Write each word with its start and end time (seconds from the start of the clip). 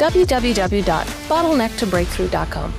www.bottlenecktobreakthrough.com. 0.00 2.74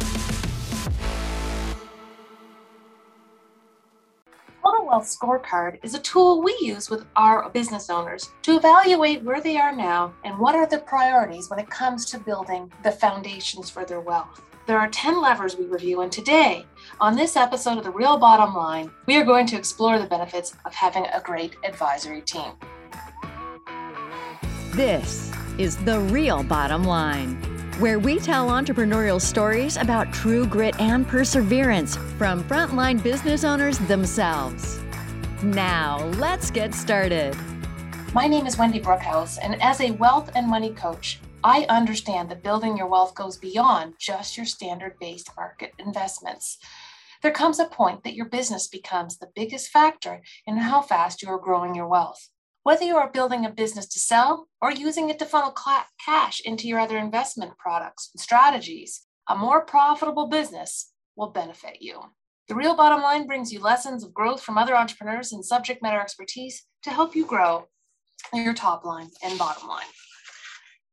Total 4.64 4.88
Wealth 4.88 5.06
Scorecard 5.06 5.78
is 5.84 5.94
a 5.94 6.00
tool 6.00 6.42
we 6.42 6.58
use 6.62 6.90
with 6.90 7.06
our 7.16 7.48
business 7.50 7.92
owners 7.92 8.32
to 8.42 8.56
evaluate 8.56 9.22
where 9.22 9.40
they 9.40 9.58
are 9.58 9.76
now 9.76 10.16
and 10.24 10.40
what 10.40 10.56
are 10.56 10.66
the 10.66 10.80
priorities 10.80 11.48
when 11.50 11.60
it 11.60 11.70
comes 11.70 12.06
to 12.06 12.18
building 12.18 12.72
the 12.84 12.92
foundations 12.92 13.70
for 13.70 13.86
their 13.86 14.02
wealth. 14.02 14.42
There 14.66 14.80
are 14.80 14.88
10 14.88 15.22
levers 15.22 15.58
we 15.58 15.66
review, 15.66 16.02
and 16.02 16.12
today, 16.12 16.66
on 17.00 17.16
this 17.16 17.36
episode 17.36 17.78
of 17.78 17.84
The 17.84 17.92
Real 17.92 18.18
Bottom 18.18 18.56
Line, 18.56 18.90
we 19.06 19.18
are 19.18 19.26
going 19.26 19.46
to 19.48 19.58
explore 19.58 20.00
the 20.00 20.08
benefits 20.08 20.56
of 20.66 20.74
having 20.74 21.06
a 21.06 21.22
great 21.22 21.56
advisory 21.64 22.22
team. 22.22 22.54
This 24.74 25.32
is 25.58 25.78
The 25.78 26.00
Real 26.00 26.44
Bottom 26.44 26.84
Line, 26.84 27.36
where 27.80 28.00
we 28.00 28.20
tell 28.20 28.50
entrepreneurial 28.50 29.22
stories 29.22 29.78
about 29.78 30.14
true 30.14 30.46
grit 30.46 30.80
and 30.80 31.08
perseverance 31.08 31.96
from 32.18 32.44
frontline 32.44 33.02
business 33.02 33.44
owners 33.44 33.78
themselves. 33.80 34.80
Now, 35.44 36.06
let's 36.18 36.52
get 36.52 36.74
started. 36.74 37.36
My 38.14 38.28
name 38.28 38.46
is 38.46 38.58
Wendy 38.58 38.80
Brookhouse, 38.80 39.40
and 39.42 39.62
as 39.62 39.82
a 39.82 39.92
wealth 39.92 40.32
and 40.36 40.48
money 40.48 40.72
coach, 40.72 41.20
I 41.44 41.66
understand 41.70 42.30
that 42.30 42.44
building 42.44 42.78
your 42.78 42.88
wealth 42.88 43.16
goes 43.16 43.38
beyond 43.38 43.96
just 43.98 44.38
your 44.38 44.46
standard 44.46 45.00
based 45.00 45.32
market 45.36 45.74
investments. 45.80 46.58
There 47.22 47.32
comes 47.32 47.60
a 47.60 47.66
point 47.66 48.04
that 48.04 48.16
your 48.16 48.28
business 48.28 48.68
becomes 48.68 49.18
the 49.18 49.32
biggest 49.36 49.70
factor 49.70 50.22
in 50.46 50.58
how 50.58 50.82
fast 50.82 51.22
you 51.22 51.30
are 51.30 51.40
growing 51.40 51.74
your 51.74 51.88
wealth. 51.88 52.30
Whether 52.64 52.84
you 52.84 52.96
are 52.98 53.10
building 53.12 53.44
a 53.44 53.50
business 53.50 53.88
to 53.88 54.00
sell 54.00 54.48
or 54.62 54.72
using 54.72 55.10
it 55.10 55.18
to 55.20 55.26
funnel 55.26 55.56
cash 56.06 56.42
into 56.42 56.68
your 56.68 56.80
other 56.80 56.98
investment 56.98 57.58
products 57.58 58.12
and 58.14 58.22
strategies, 58.22 59.02
a 59.28 59.36
more 59.36 59.66
profitable 59.66 60.28
business 60.28 60.92
will 61.16 61.32
benefit 61.32 61.78
you. 61.82 62.00
The 62.48 62.56
Real 62.56 62.76
Bottom 62.76 63.02
Line 63.02 63.26
brings 63.26 63.52
you 63.52 63.60
lessons 63.60 64.04
of 64.04 64.14
growth 64.14 64.44
from 64.44 64.60
other 64.60 64.76
entrepreneurs 64.76 65.32
and 65.32 65.44
subject 65.44 65.82
matter 65.82 66.00
expertise 66.00 66.66
to 66.84 66.92
help 66.92 67.16
you 67.16 67.26
grow 67.26 67.66
your 68.32 68.54
top 68.54 68.86
line 68.86 69.10
and 69.24 69.40
bottom 69.40 69.68
line. 69.68 69.86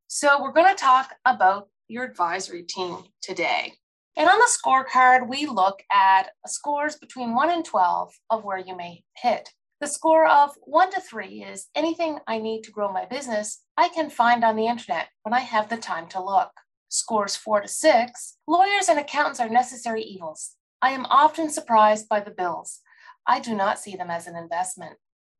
So, 0.06 0.42
we're 0.42 0.52
going 0.52 0.74
to 0.74 0.80
talk 0.80 1.14
about 1.26 1.68
your 1.86 2.04
advisory 2.04 2.62
team 2.62 2.98
today. 3.20 3.74
And 4.16 4.28
on 4.28 4.38
the 4.38 4.48
scorecard, 4.48 5.28
we 5.28 5.44
look 5.44 5.82
at 5.92 6.30
scores 6.46 6.96
between 6.96 7.34
1 7.34 7.50
and 7.50 7.64
12 7.64 8.12
of 8.30 8.44
where 8.44 8.58
you 8.58 8.74
may 8.74 9.02
hit. 9.16 9.50
The 9.80 9.86
score 9.86 10.26
of 10.26 10.56
1 10.64 10.90
to 10.92 11.00
3 11.00 11.44
is 11.44 11.68
anything 11.72 12.18
I 12.26 12.38
need 12.38 12.62
to 12.64 12.72
grow 12.72 12.92
my 12.92 13.04
business, 13.04 13.62
I 13.76 13.88
can 13.88 14.10
find 14.10 14.42
on 14.42 14.56
the 14.56 14.66
internet 14.66 15.10
when 15.22 15.32
I 15.32 15.40
have 15.40 15.68
the 15.68 15.76
time 15.76 16.08
to 16.08 16.22
look. 16.22 16.50
Scores 16.88 17.36
4 17.36 17.60
to 17.60 17.68
6, 17.68 18.36
lawyers 18.48 18.88
and 18.88 18.98
accountants 18.98 19.38
are 19.38 19.48
necessary 19.48 20.02
evils. 20.02 20.56
I 20.82 20.90
am 20.90 21.06
often 21.06 21.48
surprised 21.48 22.08
by 22.08 22.18
the 22.18 22.32
bills. 22.32 22.80
I 23.24 23.38
do 23.38 23.54
not 23.54 23.78
see 23.78 23.94
them 23.94 24.10
as 24.10 24.26
an 24.26 24.34
investment. 24.34 24.96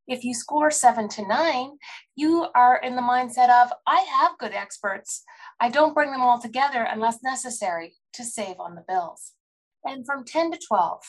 If 0.06 0.22
you 0.22 0.34
score 0.34 0.70
seven 0.70 1.08
to 1.10 1.26
nine, 1.26 1.72
you 2.14 2.46
are 2.54 2.76
in 2.76 2.94
the 2.94 3.02
mindset 3.02 3.50
of, 3.50 3.72
I 3.86 4.06
have 4.20 4.38
good 4.38 4.52
experts. 4.52 5.24
I 5.58 5.68
don't 5.68 5.94
bring 5.94 6.12
them 6.12 6.22
all 6.22 6.40
together 6.40 6.86
unless 6.88 7.22
necessary 7.24 7.94
to 8.14 8.24
save 8.24 8.60
on 8.60 8.76
the 8.76 8.84
bills. 8.86 9.32
And 9.84 10.06
from 10.06 10.24
10 10.24 10.52
to 10.52 10.58
12, 10.66 11.02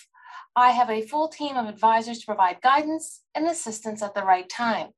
I 0.56 0.72
have 0.72 0.90
a 0.90 1.06
full 1.06 1.28
team 1.28 1.56
of 1.56 1.68
advisors 1.68 2.20
to 2.20 2.26
provide 2.26 2.62
guidance 2.62 3.22
and 3.36 3.48
assistance 3.48 4.02
at 4.02 4.14
the 4.14 4.24
right 4.24 4.50
time. 4.50 4.90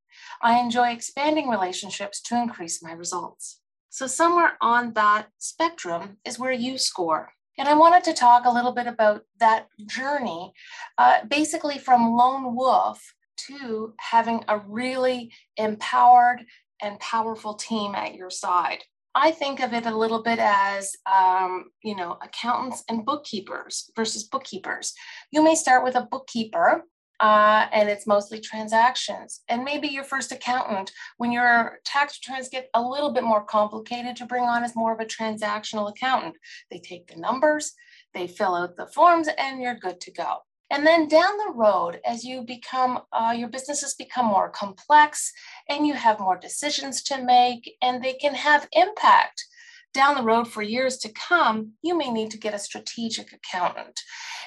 I 0.42 0.60
enjoy 0.60 0.90
expanding 0.90 1.50
relationships 1.50 2.22
to 2.24 2.36
increase 2.36 2.84
my 2.84 2.92
results. 2.92 3.60
So, 3.90 4.08
somewhere 4.08 4.58
on 4.62 4.94
that 4.94 5.28
spectrum 5.38 6.18
is 6.26 6.40
where 6.40 6.52
you 6.52 6.78
score. 6.78 7.34
And 7.58 7.68
I 7.68 7.74
wanted 7.74 8.04
to 8.06 8.14
talk 8.14 8.46
a 8.46 8.54
little 8.54 8.72
bit 8.72 8.88
about 8.88 9.24
that 9.40 9.68
journey, 9.86 10.54
uh, 10.98 11.26
basically 11.30 11.78
from 11.78 12.14
lone 12.14 12.56
wolf 12.56 13.14
to 13.48 13.94
having 13.98 14.44
a 14.48 14.60
really 14.60 15.32
empowered 15.58 16.46
and 16.82 17.00
powerful 17.00 17.54
team 17.54 17.94
at 17.94 18.16
your 18.16 18.30
side. 18.30 18.84
I 19.14 19.32
think 19.32 19.60
of 19.60 19.74
it 19.74 19.86
a 19.86 19.96
little 19.96 20.24
bit 20.24 20.40
as, 20.40 20.96
um, 21.06 21.66
you 21.84 21.96
know, 21.96 22.18
accountants 22.22 22.84
and 22.88 23.06
bookkeepers 23.06 23.92
versus 23.96 24.24
bookkeepers. 24.24 24.94
You 25.32 25.44
may 25.44 25.56
start 25.56 25.84
with 25.84 25.96
a 25.96 26.08
bookkeeper 26.10 26.86
uh, 27.20 27.68
and 27.72 27.88
it's 27.88 28.08
mostly 28.08 28.40
transactions. 28.40 29.42
And 29.48 29.64
maybe 29.64 29.88
your 29.88 30.04
first 30.04 30.32
accountant, 30.32 30.92
when 31.18 31.32
your 31.32 31.80
tax 31.86 32.20
returns 32.20 32.50
get 32.50 32.70
a 32.74 32.82
little 32.82 33.14
bit 33.14 33.24
more 33.24 33.44
complicated 33.44 34.16
to 34.18 34.26
bring 34.26 34.44
on, 34.44 34.64
is 34.64 34.76
more 34.76 34.94
of 34.94 35.00
a 35.00 35.06
transactional 35.06 35.90
accountant. 35.90 36.36
They 36.72 36.80
take 36.80 37.08
the 37.08 37.20
numbers, 37.20 37.74
they 38.14 38.28
fill 38.28 38.56
out 38.56 38.76
the 38.76 38.88
forms, 38.88 39.30
and 39.38 39.62
you're 39.62 39.76
good 39.76 40.02
to 40.02 40.12
go. 40.12 40.38
And 40.72 40.88
then 40.88 41.10
down 41.10 41.38
the 41.38 41.54
road, 41.54 42.00
as 42.06 42.24
you 42.24 42.44
become, 42.44 43.02
uh, 43.12 43.36
your 43.38 43.50
businesses 43.50 43.94
become 43.94 44.26
more 44.26 44.50
complex 44.50 45.32
and 45.70 45.86
you 45.86 45.94
have 45.94 46.20
more 46.20 46.38
decisions 46.38 47.04
to 47.04 47.22
make, 47.22 47.76
and 47.82 48.02
they 48.02 48.14
can 48.14 48.34
have 48.34 48.70
impact 48.72 49.46
down 49.94 50.16
the 50.16 50.24
road 50.24 50.48
for 50.48 50.62
years 50.62 50.98
to 51.00 51.12
come, 51.12 51.74
you 51.82 51.98
may 51.98 52.10
need 52.10 52.32
to 52.32 52.38
get 52.38 52.54
a 52.54 52.60
strategic 52.60 53.34
accountant. 53.34 54.00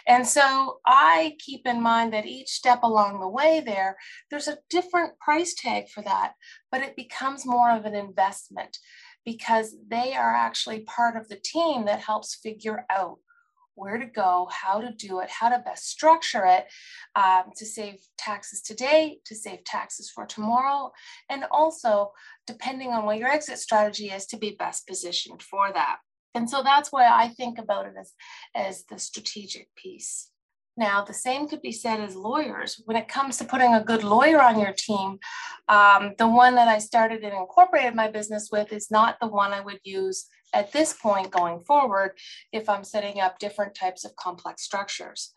And 0.06 0.26
so 0.26 0.80
I 0.86 1.36
keep 1.38 1.66
in 1.66 1.82
mind 1.82 2.12
that 2.12 2.26
each 2.26 2.48
step 2.48 2.82
along 2.82 3.20
the 3.20 3.28
way 3.28 3.62
there, 3.64 3.96
there's 4.30 4.48
a 4.48 4.58
different 4.70 5.18
price 5.18 5.54
tag 5.54 5.88
for 5.88 6.02
that, 6.02 6.32
but 6.70 6.82
it 6.82 6.96
becomes 6.96 7.46
more 7.46 7.70
of 7.70 7.84
an 7.84 7.94
investment 7.94 8.78
because 9.24 9.74
they 9.88 10.14
are 10.14 10.34
actually 10.34 10.80
part 10.80 11.16
of 11.16 11.28
the 11.28 11.41
team 11.42 11.86
that 11.86 12.00
helps 12.00 12.34
figure 12.34 12.84
out 12.91 13.18
where 13.74 13.98
to 13.98 14.06
go, 14.06 14.48
how 14.50 14.80
to 14.80 14.92
do 14.92 15.20
it, 15.20 15.30
how 15.30 15.48
to 15.48 15.58
best 15.58 15.88
structure 15.88 16.44
it 16.46 16.66
um, 17.16 17.44
to 17.56 17.66
save 17.66 17.96
taxes 18.16 18.62
today, 18.62 19.18
to 19.24 19.34
save 19.34 19.64
taxes 19.64 20.10
for 20.10 20.26
tomorrow, 20.26 20.92
and 21.28 21.44
also 21.50 22.12
depending 22.46 22.90
on 22.90 23.04
what 23.04 23.18
your 23.18 23.28
exit 23.28 23.58
strategy 23.58 24.10
is 24.10 24.26
to 24.26 24.36
be 24.36 24.56
best 24.58 24.86
positioned 24.86 25.42
for 25.42 25.72
that. 25.72 25.98
And 26.34 26.50
so 26.50 26.62
that's 26.62 26.90
why 26.90 27.06
I 27.06 27.28
think 27.28 27.58
about 27.58 27.86
it 27.86 27.94
as, 27.98 28.12
as 28.54 28.84
the 28.86 28.98
strategic 28.98 29.68
piece. 29.76 30.30
Now, 30.76 31.04
the 31.04 31.14
same 31.14 31.46
could 31.46 31.62
be 31.62 31.70
said 31.70 32.00
as 32.00 32.16
lawyers. 32.16 32.82
When 32.84 32.96
it 32.96 33.06
comes 33.06 33.38
to 33.38 33.44
putting 33.44 33.74
a 33.74 33.84
good 33.84 34.02
lawyer 34.02 34.42
on 34.42 34.58
your 34.58 34.72
team, 34.72 35.20
um, 35.68 36.14
the 36.18 36.26
one 36.26 36.56
that 36.56 36.66
I 36.66 36.78
started 36.78 37.22
and 37.22 37.32
incorporated 37.32 37.94
my 37.94 38.10
business 38.10 38.48
with 38.50 38.72
is 38.72 38.91
not 38.91 39.16
the 39.20 39.28
one 39.28 39.52
I 39.52 39.60
would 39.60 39.78
use 39.84 40.26
at 40.54 40.72
this 40.72 40.92
point 40.94 41.31
going 41.31 41.60
forward 41.60 42.12
if 42.53 42.69
I'm 42.69 42.84
setting 42.84 43.20
up 43.20 43.38
different 43.38 43.75
types 43.75 44.04
of 44.04 44.16
complex 44.16 44.62
structures. 44.62 45.32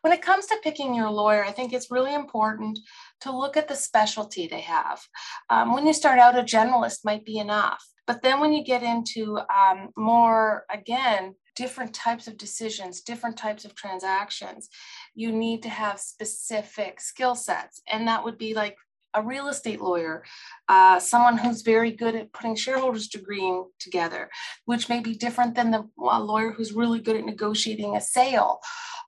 When 0.00 0.12
it 0.12 0.22
comes 0.22 0.46
to 0.46 0.58
picking 0.62 0.94
your 0.94 1.10
lawyer, 1.10 1.44
I 1.44 1.52
think 1.52 1.72
it's 1.72 1.90
really 1.90 2.14
important 2.14 2.78
to 3.20 3.36
look 3.36 3.56
at 3.56 3.68
the 3.68 3.76
specialty 3.76 4.46
they 4.46 4.62
have. 4.62 5.00
Um, 5.48 5.72
when 5.74 5.86
you 5.86 5.92
start 5.92 6.18
out, 6.18 6.38
a 6.38 6.42
generalist 6.42 7.04
might 7.04 7.24
be 7.24 7.38
enough. 7.38 7.84
But 8.06 8.22
then 8.22 8.40
when 8.40 8.52
you 8.52 8.64
get 8.64 8.82
into 8.82 9.38
um, 9.54 9.90
more, 9.96 10.64
again, 10.70 11.34
different 11.56 11.94
types 11.94 12.28
of 12.28 12.36
decisions, 12.36 13.00
different 13.00 13.36
types 13.36 13.64
of 13.64 13.74
transactions, 13.74 14.68
you 15.14 15.32
need 15.32 15.62
to 15.62 15.68
have 15.68 15.98
specific 15.98 17.00
skill 17.00 17.34
sets. 17.34 17.82
And 17.90 18.06
that 18.06 18.24
would 18.24 18.38
be 18.38 18.54
like 18.54 18.76
a 19.14 19.22
real 19.22 19.48
estate 19.48 19.80
lawyer, 19.80 20.24
uh, 20.68 20.98
someone 20.98 21.38
who's 21.38 21.62
very 21.62 21.90
good 21.90 22.14
at 22.14 22.32
putting 22.32 22.54
shareholders 22.54 23.08
agreeing 23.14 23.66
together, 23.78 24.30
which 24.64 24.88
may 24.88 25.00
be 25.00 25.14
different 25.14 25.54
than 25.54 25.70
the 25.70 25.88
lawyer 25.96 26.52
who's 26.52 26.72
really 26.72 27.00
good 27.00 27.16
at 27.16 27.24
negotiating 27.24 27.96
a 27.96 28.00
sale, 28.00 28.60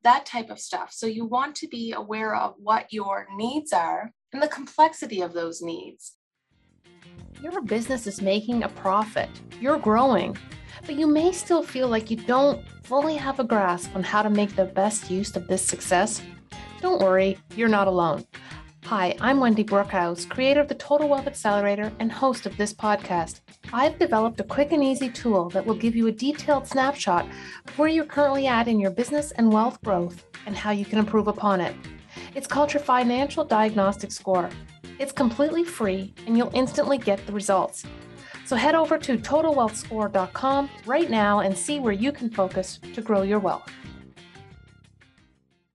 that 0.04 0.24
type 0.24 0.50
of 0.50 0.58
stuff. 0.58 0.92
So 0.92 1.06
you 1.06 1.24
want 1.24 1.54
to 1.56 1.68
be 1.68 1.92
aware 1.92 2.34
of 2.34 2.54
what 2.58 2.92
your 2.92 3.26
needs 3.36 3.72
are 3.72 4.12
and 4.32 4.42
the 4.42 4.48
complexity 4.48 5.20
of 5.20 5.32
those 5.32 5.60
needs. 5.60 6.14
Your 7.42 7.60
business 7.62 8.06
is 8.06 8.20
making 8.20 8.62
a 8.62 8.68
profit, 8.68 9.28
you're 9.60 9.78
growing, 9.78 10.36
but 10.86 10.96
you 10.96 11.06
may 11.06 11.32
still 11.32 11.62
feel 11.62 11.88
like 11.88 12.10
you 12.10 12.16
don't 12.16 12.64
fully 12.82 13.16
have 13.16 13.38
a 13.38 13.44
grasp 13.44 13.94
on 13.94 14.02
how 14.02 14.22
to 14.22 14.30
make 14.30 14.56
the 14.56 14.64
best 14.64 15.10
use 15.10 15.36
of 15.36 15.46
this 15.46 15.62
success. 15.62 16.22
Don't 16.80 17.02
worry, 17.02 17.38
you're 17.54 17.68
not 17.68 17.86
alone. 17.86 18.24
Hi, 18.84 19.14
I'm 19.20 19.38
Wendy 19.38 19.64
Brookhouse, 19.64 20.26
creator 20.26 20.60
of 20.60 20.69
the 20.69 20.75
Total 20.75 21.08
Wealth 21.08 21.26
Accelerator 21.26 21.92
and 21.98 22.10
host 22.10 22.46
of 22.46 22.56
this 22.56 22.72
podcast. 22.72 23.40
I've 23.72 23.98
developed 23.98 24.40
a 24.40 24.44
quick 24.44 24.72
and 24.72 24.82
easy 24.82 25.10
tool 25.10 25.50
that 25.50 25.66
will 25.66 25.75
give 25.75 25.94
you 25.94 26.06
a 26.06 26.12
detailed 26.12 26.66
snapshot 26.66 27.26
of 27.66 27.78
where 27.78 27.88
you're 27.88 28.06
currently 28.06 28.46
at 28.46 28.66
in 28.66 28.80
your 28.80 28.90
business 28.90 29.30
and 29.32 29.52
wealth 29.52 29.78
growth 29.82 30.25
and 30.46 30.56
how 30.56 30.70
you 30.70 30.86
can 30.86 30.98
improve 30.98 31.28
upon 31.28 31.60
it. 31.60 31.76
It's 32.34 32.46
called 32.46 32.72
your 32.72 32.82
Financial 32.82 33.44
Diagnostic 33.44 34.10
Score. 34.10 34.48
It's 34.98 35.12
completely 35.12 35.64
free 35.64 36.14
and 36.26 36.36
you'll 36.38 36.54
instantly 36.54 36.96
get 36.96 37.26
the 37.26 37.32
results. 37.32 37.84
So 38.46 38.56
head 38.56 38.74
over 38.74 38.96
to 38.96 39.19
totalwealthscore.com 39.19 40.70
right 40.86 41.10
now 41.10 41.40
and 41.40 41.56
see 41.56 41.78
where 41.81 41.92
you 41.92 42.10
can 42.10 42.31
focus 42.31 42.81
to 42.94 43.02
grow 43.02 43.20
your 43.20 43.38
wealth. 43.38 43.70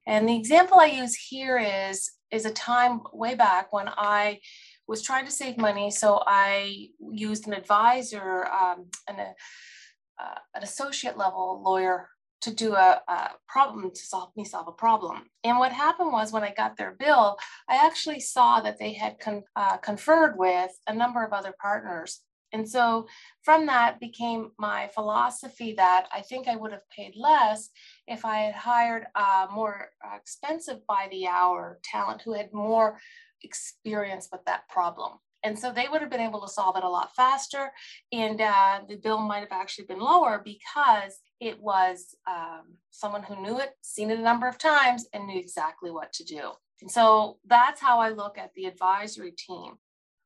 And 0.07 0.27
the 0.27 0.35
example 0.35 0.79
I 0.79 0.87
use 0.87 1.15
here 1.15 1.57
is 1.59 2.11
is 2.33 2.45
a 2.45 2.51
time 2.51 3.01
way 3.13 3.35
back 3.35 3.71
when 3.71 3.87
I 3.87 4.39
was 4.87 5.01
trying 5.01 5.25
to 5.25 5.31
save 5.31 5.57
money. 5.57 5.91
So 5.91 6.23
I 6.25 6.87
used 7.11 7.47
an 7.47 7.53
advisor, 7.53 8.45
um, 8.47 8.87
an, 9.07 9.19
uh, 9.19 10.39
an 10.55 10.63
associate 10.63 11.17
level 11.17 11.61
lawyer 11.63 12.09
to 12.41 12.53
do 12.53 12.75
a, 12.75 13.01
a, 13.07 13.29
problem 13.47 13.89
to 13.89 14.01
solve 14.01 14.31
me 14.35 14.43
solve 14.43 14.67
a 14.67 14.71
problem. 14.71 15.23
And 15.45 15.59
what 15.59 15.71
happened 15.71 16.11
was 16.11 16.33
when 16.33 16.43
I 16.43 16.53
got 16.53 16.75
their 16.75 16.91
bill, 16.91 17.37
I 17.69 17.75
actually 17.85 18.19
saw 18.19 18.59
that 18.61 18.79
they 18.79 18.93
had 18.93 19.19
con, 19.19 19.43
uh, 19.55 19.77
conferred 19.77 20.35
with 20.37 20.71
a 20.87 20.93
number 20.93 21.23
of 21.23 21.31
other 21.31 21.53
partners. 21.61 22.19
And 22.53 22.69
so 22.69 23.07
from 23.41 23.65
that 23.65 23.99
became 23.99 24.51
my 24.57 24.87
philosophy 24.93 25.73
that 25.73 26.07
I 26.13 26.21
think 26.21 26.47
I 26.47 26.55
would 26.55 26.71
have 26.71 26.87
paid 26.89 27.15
less 27.15 27.69
if 28.07 28.23
I 28.23 28.37
had 28.37 28.55
hired 28.55 29.07
a 29.15 29.47
more 29.51 29.89
expensive 30.15 30.85
by 30.87 31.07
the 31.11 31.27
hour 31.27 31.79
talent 31.83 32.21
who 32.21 32.33
had 32.33 32.53
more 32.53 32.99
experience 33.41 34.29
with 34.31 34.45
that 34.45 34.69
problem. 34.69 35.13
And 35.43 35.59
so 35.59 35.73
they 35.73 35.87
would 35.89 35.99
have 35.99 36.09
been 36.09 36.21
able 36.21 36.41
to 36.41 36.47
solve 36.47 36.77
it 36.77 36.85
a 36.85 36.89
lot 36.89 37.15
faster. 37.15 37.71
And 38.13 38.39
uh, 38.39 38.81
the 38.87 38.95
bill 38.95 39.19
might 39.19 39.41
have 39.41 39.51
actually 39.51 39.85
been 39.85 39.99
lower 39.99 40.41
because 40.43 41.19
it 41.41 41.59
was 41.59 42.15
um, 42.29 42.77
someone 42.91 43.23
who 43.23 43.41
knew 43.41 43.59
it, 43.59 43.71
seen 43.81 44.09
it 44.09 44.19
a 44.19 44.21
number 44.21 44.47
of 44.47 44.57
times, 44.57 45.05
and 45.13 45.27
knew 45.27 45.37
exactly 45.37 45.91
what 45.91 46.13
to 46.13 46.23
do. 46.23 46.51
And 46.81 46.89
so 46.89 47.39
that's 47.45 47.81
how 47.81 47.99
I 47.99 48.09
look 48.09 48.37
at 48.37 48.53
the 48.55 48.65
advisory 48.65 49.31
team. 49.31 49.73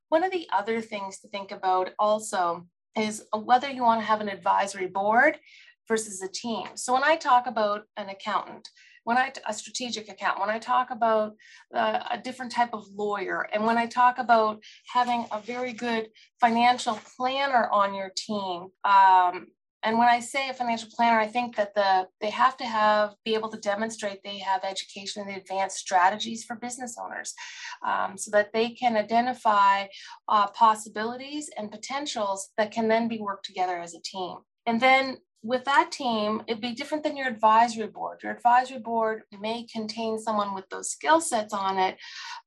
One 0.10 0.24
of 0.24 0.32
the 0.32 0.48
other 0.54 0.82
things 0.82 1.20
to 1.20 1.28
think 1.28 1.52
about 1.52 1.90
also 2.00 2.68
is 2.98 3.26
whether 3.34 3.70
you 3.70 3.84
want 3.84 4.02
to 4.02 4.06
have 4.06 4.22
an 4.22 4.30
advisory 4.30 4.88
board 4.88 5.38
versus 5.88 6.22
a 6.22 6.28
team. 6.28 6.68
So 6.76 6.94
when 6.94 7.04
I 7.04 7.16
talk 7.16 7.48
about 7.48 7.84
an 7.98 8.10
accountant, 8.10 8.70
when 9.04 9.18
I 9.18 9.32
a 9.48 9.54
strategic 9.54 10.10
account, 10.10 10.40
when 10.40 10.50
I 10.50 10.60
talk 10.60 10.92
about 10.92 11.36
uh, 11.74 12.00
a 12.12 12.18
different 12.18 12.52
type 12.52 12.74
of 12.74 12.86
lawyer, 12.94 13.48
and 13.54 13.66
when 13.66 13.78
I 13.78 13.86
talk 13.86 14.18
about 14.18 14.62
having 14.92 15.26
a 15.32 15.40
very 15.40 15.72
good 15.72 16.10
financial 16.42 17.00
planner 17.16 17.70
on 17.70 17.96
your 17.96 18.12
team, 18.18 18.68
um, 18.84 19.48
and 19.84 19.98
when 19.98 20.08
I 20.08 20.20
say 20.20 20.50
a 20.50 20.54
financial 20.54 20.90
planner, 20.96 21.20
I 21.20 21.28
think 21.28 21.56
that 21.56 21.74
the 21.76 22.08
they 22.20 22.30
have 22.30 22.58
to 22.58 22.66
have 22.66 23.16
be 23.24 23.36
able 23.36 23.50
to 23.50 23.60
demonstrate 23.60 24.24
they 24.24 24.40
have 24.40 24.64
education 24.64 25.24
and 25.28 25.38
advanced 25.38 25.78
strategies 25.78 26.44
for 26.44 26.56
business 26.56 26.98
owners, 27.02 27.34
um, 27.86 28.18
so 28.18 28.32
that 28.32 28.52
they 28.54 28.70
can 28.70 28.98
identify 28.98 29.86
uh, 30.28 30.48
possibilities 30.48 31.50
and 31.58 31.72
potentials 31.72 32.50
that 32.58 32.72
can 32.72 32.88
then 32.88 33.08
be 33.08 33.20
worked 33.20 33.46
together 33.46 33.78
as 33.78 33.94
a 33.94 34.02
team. 34.02 34.38
And 34.66 34.82
then 34.82 35.18
with 35.44 35.64
that 35.66 35.92
team, 35.92 36.42
it'd 36.48 36.62
be 36.62 36.74
different 36.74 37.04
than 37.04 37.16
your 37.16 37.28
advisory 37.28 37.88
board. 37.88 38.20
Your 38.24 38.34
advisory 38.34 38.80
board 38.80 39.22
may 39.40 39.66
contain 39.72 40.20
someone 40.20 40.56
with 40.56 40.68
those 40.70 40.90
skill 40.90 41.22
sets 41.22 41.54
on 41.54 41.78
it, 41.78 41.98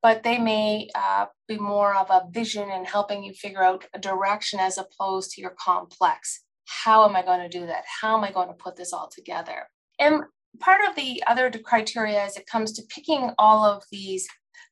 but 0.03 0.23
they 0.23 0.37
may 0.37 0.91
uh, 0.94 1.26
be 1.47 1.56
more 1.56 1.94
of 1.94 2.11
a 2.11 2.29
vision 2.31 2.69
and 2.71 2.87
helping 2.87 3.23
you 3.23 3.33
figure 3.33 3.62
out 3.62 3.87
a 3.94 3.99
direction 3.99 4.59
as 4.61 4.76
opposed 4.76 5.31
to 5.31 5.41
your 5.41 5.55
complex. 5.59 6.43
How 6.71 7.09
am 7.09 7.17
I 7.17 7.23
going 7.23 7.41
to 7.41 7.59
do 7.59 7.67
that? 7.67 7.85
How 8.01 8.17
am 8.17 8.25
I 8.25 8.31
going 8.31 8.49
to 8.49 8.55
put 8.55 8.77
this 8.77 8.93
all 8.93 9.09
together? 9.09 9.69
And 9.99 10.23
part 10.61 10.81
of 10.89 10.95
the 10.95 11.23
other 11.27 11.51
criteria 11.51 12.23
as 12.23 12.37
it 12.37 12.47
comes 12.47 12.73
to 12.73 12.83
picking 12.89 13.33
all 13.39 13.65
of 13.65 13.83
these 13.91 14.27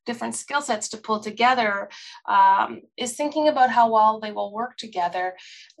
different 0.05 0.33
skill 0.33 0.61
sets 0.61 0.89
to 0.89 0.97
pull 0.97 1.19
together 1.19 1.89
um, 2.27 2.81
is 2.97 3.15
thinking 3.15 3.47
about 3.47 3.69
how 3.69 3.91
well 3.91 4.19
they 4.19 4.31
will 4.31 4.51
work 4.51 4.77
together. 4.77 5.35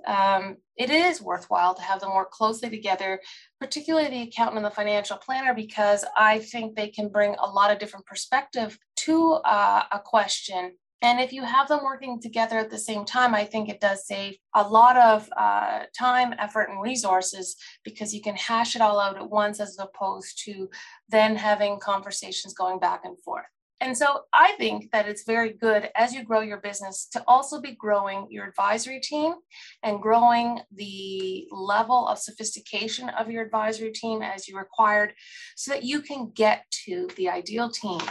Um, 0.05 0.57
it 0.77 0.89
is 0.89 1.21
worthwhile 1.21 1.73
to 1.75 1.81
have 1.81 2.01
them 2.01 2.13
work 2.13 2.31
closely 2.31 2.69
together, 2.69 3.21
particularly 3.59 4.09
the 4.09 4.21
accountant 4.23 4.57
and 4.57 4.65
the 4.65 4.71
financial 4.71 5.17
planner, 5.17 5.53
because 5.53 6.05
I 6.15 6.39
think 6.39 6.75
they 6.75 6.89
can 6.89 7.09
bring 7.09 7.35
a 7.39 7.49
lot 7.49 7.71
of 7.71 7.79
different 7.79 8.05
perspective 8.05 8.77
to 8.97 9.33
uh, 9.45 9.83
a 9.91 9.99
question 9.99 10.73
and 11.01 11.19
if 11.19 11.31
you 11.31 11.43
have 11.43 11.69
them 11.69 11.83
working 11.83 12.21
together 12.21 12.57
at 12.57 12.69
the 12.69 12.77
same 12.77 13.05
time, 13.05 13.33
I 13.33 13.45
think 13.45 13.69
it 13.69 13.79
does 13.79 14.05
save 14.05 14.37
a 14.53 14.63
lot 14.63 14.97
of 14.97 15.29
uh, 15.37 15.83
time, 15.97 16.33
effort, 16.37 16.69
and 16.69 16.81
resources 16.81 17.55
because 17.85 18.13
you 18.13 18.21
can 18.21 18.35
hash 18.35 18.75
it 18.75 18.81
all 18.81 18.99
out 18.99 19.17
at 19.17 19.29
once 19.29 19.61
as 19.61 19.77
opposed 19.79 20.43
to 20.45 20.69
then 21.07 21.37
having 21.37 21.79
conversations 21.79 22.53
going 22.53 22.79
back 22.79 23.05
and 23.05 23.17
forth. 23.19 23.45
And 23.81 23.97
so 23.97 24.23
I 24.33 24.53
think 24.57 24.91
that 24.91 25.07
it's 25.07 25.23
very 25.23 25.53
good 25.53 25.89
as 25.95 26.13
you 26.13 26.23
grow 26.23 26.41
your 26.41 26.59
business 26.59 27.07
to 27.13 27.23
also 27.27 27.61
be 27.61 27.75
growing 27.75 28.27
your 28.29 28.45
advisory 28.45 28.99
team 28.99 29.35
and 29.83 30.01
growing 30.01 30.59
the 30.75 31.47
level 31.49 32.05
of 32.09 32.19
sophistication 32.19 33.07
of 33.07 33.31
your 33.31 33.41
advisory 33.41 33.91
team 33.91 34.21
as 34.21 34.49
you 34.49 34.57
required 34.57 35.13
so 35.55 35.71
that 35.71 35.83
you 35.83 36.01
can 36.01 36.31
get 36.35 36.65
to 36.87 37.07
the 37.15 37.29
ideal 37.29 37.69
team 37.69 38.01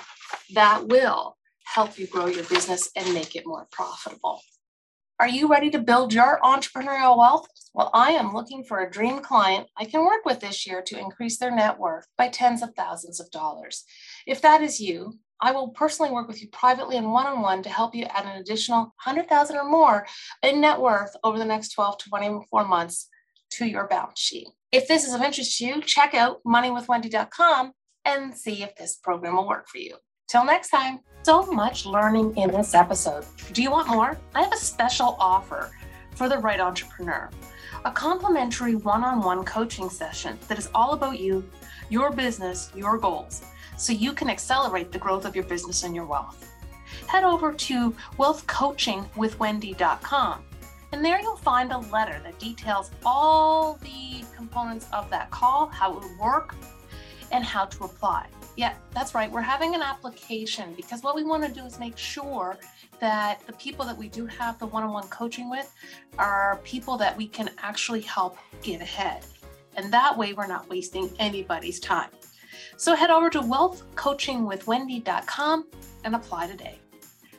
that 0.55 0.89
will 0.89 1.38
help 1.75 1.99
you 1.99 2.07
grow 2.07 2.27
your 2.27 2.45
business 2.45 2.91
and 2.97 3.15
make 3.15 3.37
it 3.37 3.47
more 3.47 3.67
profitable. 3.71 4.41
Are 5.21 5.29
you 5.29 5.49
ready 5.49 5.69
to 5.71 5.79
build 5.81 6.15
your 6.15 6.39
entrepreneurial 6.43 7.19
wealth? 7.19 7.49
Well, 7.75 7.91
I 7.93 8.13
am 8.13 8.33
looking 8.33 8.65
for 8.65 8.81
a 8.81 8.91
dream 8.91 9.19
client 9.19 9.67
I 9.77 9.85
can 9.85 10.05
work 10.05 10.25
with 10.25 10.41
this 10.41 10.67
year 10.67 10.81
to 10.87 10.99
increase 10.99 11.39
their 11.39 11.51
net 11.51 11.79
worth 11.79 12.07
by 12.17 12.29
tens 12.29 12.63
of 12.63 12.75
thousands 12.75 13.19
of 13.21 13.31
dollars. 13.31 13.85
If 14.27 14.41
that 14.43 14.63
is 14.63 14.81
you, 14.81 15.15
I 15.41 15.53
will 15.53 15.69
personally 15.69 16.11
work 16.11 16.27
with 16.27 16.41
you 16.41 16.49
privately 16.49 16.97
and 16.97 17.13
one 17.13 17.27
on 17.27 17.43
one 17.43 17.63
to 17.65 17.69
help 17.69 17.95
you 17.95 18.05
add 18.05 18.27
an 18.27 18.41
additional 18.41 18.95
100,000 19.05 19.57
or 19.57 19.69
more 19.69 20.07
in 20.43 20.61
net 20.61 20.81
worth 20.81 21.15
over 21.23 21.39
the 21.39 21.45
next 21.45 21.71
12 21.71 21.99
to 21.99 22.09
24 22.09 22.67
months 22.67 23.09
to 23.51 23.67
your 23.67 23.87
balance 23.87 24.21
sheet. 24.21 24.49
If 24.73 24.89
this 24.89 25.05
is 25.07 25.15
of 25.15 25.23
interest 25.23 25.59
to 25.59 25.67
you, 25.67 25.83
check 25.83 26.15
out 26.15 26.39
moneywithwendy.com 26.47 27.73
and 28.05 28.35
see 28.35 28.63
if 28.63 28.75
this 28.77 28.97
program 28.97 29.37
will 29.37 29.49
work 29.49 29.69
for 29.69 29.79
you. 29.79 29.97
Till 30.29 30.45
next 30.45 30.69
time, 30.69 31.01
so 31.23 31.47
much 31.47 31.87
learning 31.87 32.37
in 32.37 32.51
this 32.51 32.75
episode. 32.75 33.25
Do 33.55 33.63
you 33.63 33.71
want 33.71 33.89
more? 33.89 34.19
I 34.35 34.43
have 34.43 34.53
a 34.53 34.59
special 34.59 35.17
offer 35.19 35.71
for 36.15 36.29
the 36.29 36.37
right 36.37 36.61
entrepreneur 36.61 37.31
a 37.85 37.93
complimentary 37.93 38.75
one 38.75 39.05
on 39.05 39.23
one 39.23 39.45
coaching 39.45 39.89
session 39.89 40.37
that 40.49 40.59
is 40.59 40.69
all 40.75 40.93
about 40.93 41.21
you, 41.21 41.49
your 41.89 42.11
business, 42.11 42.73
your 42.75 42.99
goals 42.99 43.43
so 43.79 43.93
you 43.93 44.13
can 44.13 44.29
accelerate 44.29 44.93
the 44.93 44.99
growth 44.99 45.25
of 45.25 45.35
your 45.35 45.45
business 45.45 45.85
and 45.85 45.95
your 45.95 46.05
wealth. 46.05 46.53
Head 47.07 47.25
over 47.25 47.53
to 47.53 47.95
wealthcoachingwithwendy.com 48.19 50.45
and 50.93 51.05
there 51.05 51.21
you'll 51.23 51.37
find 51.37 51.73
a 51.73 51.79
letter 51.79 52.21
that 52.25 52.39
details 52.39 52.91
all 53.07 53.79
the 53.81 54.25
components 54.37 54.87
of 54.93 55.09
that 55.09 55.31
call, 55.31 55.69
how 55.69 55.97
it 55.97 56.03
would 56.03 56.19
work, 56.19 56.55
and 57.33 57.45
how 57.45 57.65
to 57.65 57.85
apply. 57.85 58.27
Yeah, 58.59 58.75
that's 58.93 59.15
right. 59.15 59.31
We're 59.31 59.41
having 59.41 59.77
an 59.77 59.83
application 59.83 60.75
because 60.75 61.05
what 61.05 61.15
we 61.15 61.23
want 61.23 61.45
to 61.45 61.53
do 61.53 61.65
is 61.65 61.79
make 61.79 61.97
sure 61.97 62.59
that 62.99 63.47
the 63.47 63.53
people 63.53 63.85
that 63.85 63.97
we 63.97 64.09
do 64.09 64.27
have 64.27 64.59
the 64.59 64.67
one 64.67 64.83
on 64.83 64.93
one 64.93 65.07
coaching 65.07 65.49
with 65.49 65.73
are 66.19 66.59
people 66.65 66.99
that 66.99 67.17
we 67.17 67.29
can 67.29 67.51
actually 67.59 68.01
help 68.01 68.37
get 68.63 68.81
ahead. 68.81 69.25
And 69.77 69.93
that 69.93 70.19
way, 70.19 70.33
we're 70.33 70.49
not 70.49 70.69
wasting 70.69 71.09
anybody's 71.21 71.79
time. 71.79 72.11
So 72.77 72.97
head 72.97 73.11
over 73.11 73.31
to 73.31 73.41
wealthcoachingwithwendy.com 73.41 75.67
and 76.03 76.17
apply 76.17 76.49
today. 76.49 76.81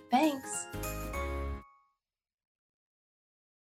Thanks. 0.09 0.67